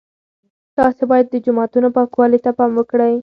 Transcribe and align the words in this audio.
تاسي 0.77 1.03
باید 1.11 1.27
د 1.29 1.35
جوماتونو 1.45 1.87
پاکوالي 1.95 2.39
ته 2.45 2.51
پام 2.57 2.71
وکړئ. 2.75 3.13